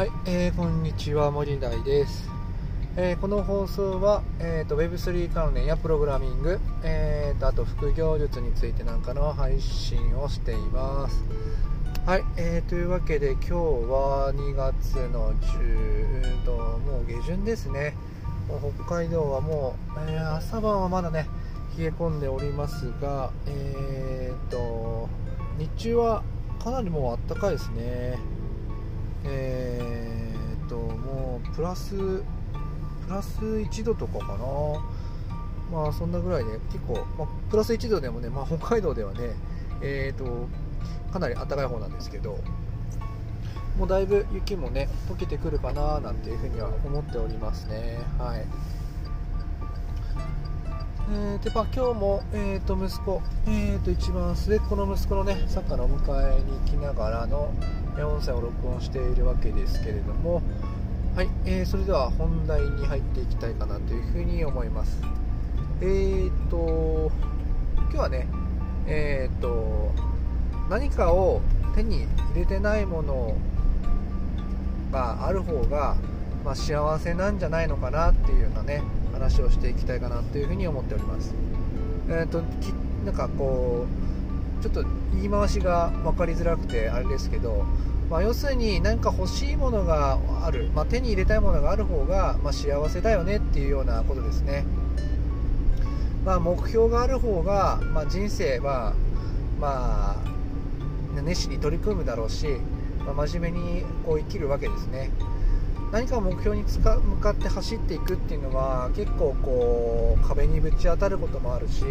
[0.00, 2.26] はい、えー、こんにちは森大です、
[2.96, 11.22] えー、この放送は、えーと、Web3 関連やプログラミング、えーと、あと副業術についてなんかの配信をしています。
[12.06, 17.94] はい、えー、というわけで今日は2月の10ともう下旬ですね。
[18.48, 21.26] 北海道はもう、えー、朝晩はまだね
[21.76, 25.10] 冷え込んでおりますが、えーと
[25.58, 26.22] 日中は
[26.58, 28.39] かなりもう暖かいですね。
[31.60, 32.24] プラスプ
[33.10, 34.38] ラス1度とかかな。
[35.70, 39.34] まあそんなぐらいで結構、まあ、プラス1度でもね、まあ、北海道ではね
[39.82, 40.48] えー、と
[41.12, 42.38] かなり暖かい方なんですけど
[43.78, 47.98] もうだいぶ雪もね溶けてくるかななんていうふうには思っておりますね。
[48.18, 48.46] はい。
[51.12, 57.52] えー、でまあ、今日も、えー、と息子、えー、と一番末っ子の息子のねサッカーのお迎えに行きながらの、
[57.96, 60.40] 音声を録音しているわけですけれども、
[61.14, 65.02] はいえー、それでは本題に入っていきたいかなというふうに思います。
[65.80, 67.10] えーと、
[67.76, 68.28] 今日はね、
[68.86, 69.92] えーと、
[70.70, 71.40] 何かを
[71.74, 73.34] 手に入れてないもの
[74.92, 75.96] がある方が、
[76.44, 81.34] まあ、幸せなんじゃないのかなっていうようなね話をしていきたいかなというふうに思っております。
[82.08, 82.42] えーと、
[83.04, 83.86] なんかこ
[84.60, 87.64] うちょっと言い回しが分かりづらくてあれですけど、
[88.10, 94.64] まあ、要するに何か欲しいものがある、まあ、手に入れたいものがある方が、ま、幸せだよねっていうようなことですね、
[96.24, 98.94] まあ、目標がある方が、ま、人生は、
[99.60, 102.48] まあ、熱心に取り組むだろうし、
[103.06, 105.10] まあ、真面目にこう生きるわけですね。
[105.92, 111.84] 何か目標に向かって走っていくっていうのは結構こう壁にぶち当たることもあるし、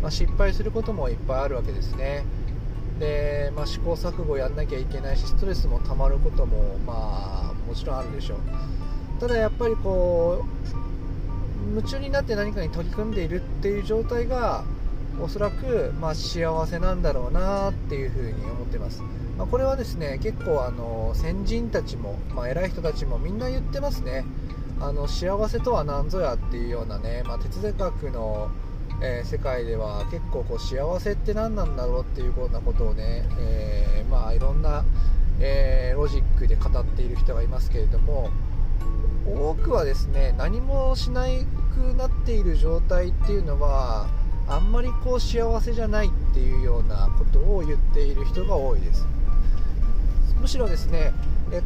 [0.00, 2.24] まあ、失敗することもいっぱいあるわけですね。
[2.98, 8.38] で、まあ、試行錯誤やんなきゃいけないしストレスもたまることもまあもちろんあるでしょう。
[9.20, 14.64] ただやっぱりこう夢中になって何かに取り組んでいるっていう状態が
[15.20, 19.02] おそらく、まあ、幸せなんだろうなっていうふうに思ってます。
[19.38, 24.24] まあ、これはですね結構あの先人たちも、まあ、偉い人たちもみんな言ってますね。
[24.78, 28.50] あの幸せとは何ぞやっていうようなね、ま、哲学の、
[29.02, 34.84] えー、世界では結構こう幸せって何なんだろうっていうようなことをね、えー、まあ、いろんな、
[35.40, 38.30] えー、ロジックで語っている人がいますけれども
[39.26, 41.26] 多くはですね何もしな
[41.74, 44.08] くなっている状態っていうのは
[44.48, 49.06] あんまりこう幸せじゃないっていうようなことを言っている人が多いです。
[50.40, 51.12] むしろですね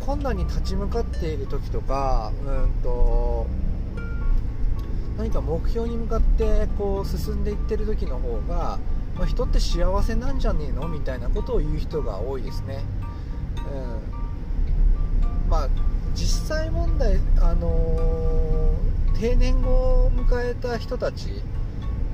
[0.00, 3.46] 困難に立ち向かっている時とかうんと
[5.20, 8.78] 何か目標に向かってこう進んでいってる時の方が、
[9.19, 12.82] まあ、人って幸せなんじゃねえのみたいなことを言う人が多いですね、
[15.44, 15.69] うん、まあ
[16.14, 21.26] 実際問題、あのー、定年後を迎えた人たち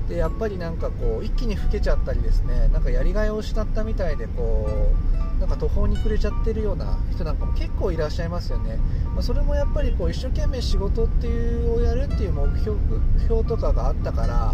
[0.09, 4.67] でやっぱりなんかこう一気に老けちゃったりですねなんかやりがいを失ったみたいでこ
[5.13, 8.77] うなんか途方に暮れちゃってるような人なんかも結構いらっしゃいますよね、
[9.13, 12.77] まあ、それもやっぱりこう一生懸命仕事っていうをやるっていう目標
[13.23, 14.53] 標とかがあったから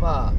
[0.00, 0.32] まあ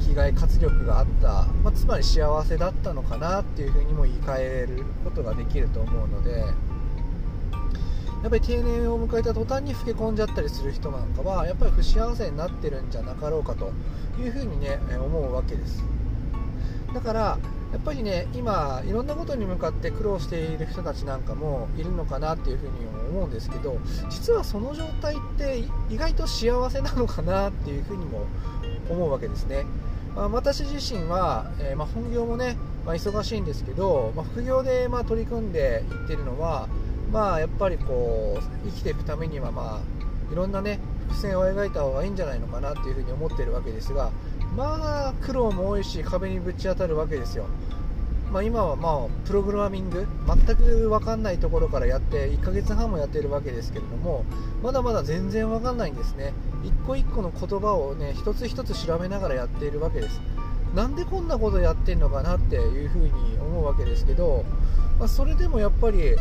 [0.00, 6.44] 生きがい活力があった、まあ、つまり幸せだったのかなっていうふうにも言い換えることができると思うので。
[8.22, 13.70] やっぱり定年を迎えた途端に老け込んじゃったりする人なんかはやっぱり不幸せになってるんじゃなかろうかと
[14.20, 15.84] いうふうにね思うわけです
[16.92, 17.38] だから
[17.72, 22.72] やっぱりね今いろんなことに向かって苦労している人たちなんかもいるのかなっていうふうに
[23.10, 28.26] 思うんですけど実はその状態って意外と幸せなのかなっていうふうにも
[28.88, 29.64] 思うわけですね、
[30.16, 32.56] まあ、私自身は、えー、まあ、本業もね、
[32.86, 36.68] まあ、忙しいんですけど、ま副業でま取り組んでいってるのは
[37.12, 44.10] まあやっぱりこう生きていくためにはまあいろんなね伏線を描いた方がいいんじゃないのかなっていうふうに思ってるわけですが
[44.56, 47.46] まあ苦労も多いし壁にぶち当たるわけですよ。
[48.32, 54.24] まあ、今はまあプログラミング全く分かんないところからやって1ヶ月半もやってるわけですけれども
[54.62, 56.34] まだまだ全然分かんないんですね。
[56.62, 60.20] 一個一個の言葉をね一つ一つ調べながらやっているわけです。
[60.74, 63.10] なんでこんなことやってんのかなっていうふうに
[63.40, 64.44] 思うわけですけど、
[64.98, 66.14] まあ、それでもやっぱり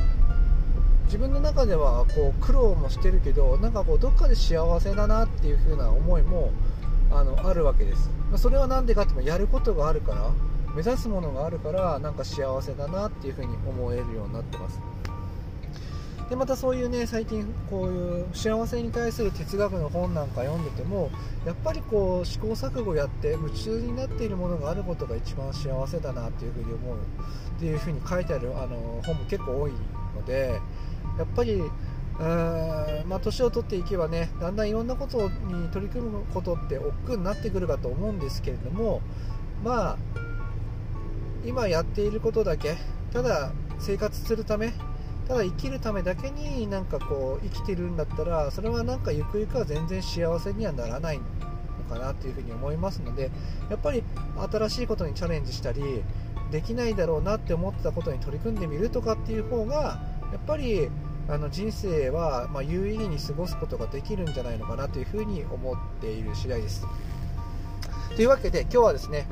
[1.06, 6.51] 自分の中ではこう苦労もしてるけどなんかこうどっかで幸せだなっていう風な思いも
[7.12, 10.31] あのあるわけです、まあ、それは何でかってもやることがあるから
[10.75, 14.80] 目指すものがあるからなんか幸せだなっていう風に思えるようになってます。
[16.30, 21.09] でまたそういうね最近こういう幸せに対する哲学の本なんか読んでても
[21.45, 29.71] やっぱりこう試行錯誤やって夢中になっているものがあることが一番幸せだなっていうふうに思うっていうふうに書いてあるあの本も結構多い
[30.15, 30.59] ので
[31.18, 31.63] やっぱり
[32.19, 39.01] うんまあ、年を取っていけばねだんだんいろんなことに取り組むことって億劫になってくるかと思うんですけれども
[39.63, 39.97] まあ
[41.45, 42.75] 今やっていることだけ
[43.13, 44.73] ただ生活するため
[45.27, 51.23] ただ生きるためだけになんかこう生きてるんだったらそれはなんかゆくゆくは全然幸せにはならないの
[51.87, 53.29] かなというふうに思いますので
[53.69, 54.03] やっぱり
[54.51, 55.81] 新しいことにチャレンジしたり
[56.51, 60.89] できないだろうなって思ってたことに取り組んでみるとかっていう方がやっぱり
[61.29, 66.85] あの人生はま有意義に過ごすことができるんじゃないのかなというふうに思っている次第です。
[68.15, 69.27] というわけで今日はですね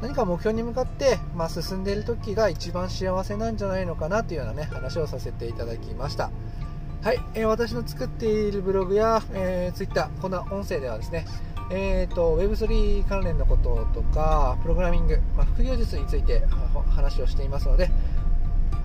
[0.00, 6.30] 何か目標に向かって、まあ、進んでいる時が一番幸せなんじゃないのかなというようなね話をさせていただきました
[7.02, 11.26] はい、えー、私の作っているブログや、えー、Twitter こんな音声ではですね
[11.72, 16.42] えーと、Web3 関連のこととかプログラミング、まあ、副業術について
[16.90, 17.90] 話をしていますので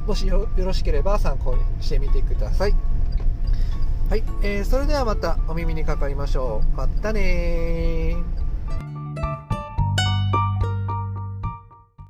[0.05, 2.75] もしよろしければ参考にしてみてください。
[4.09, 6.77] はい、えー、それではまたお耳にかかりましょう。
[6.77, 8.15] またね